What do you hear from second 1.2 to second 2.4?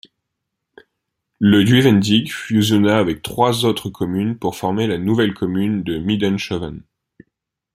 Le Duivendijke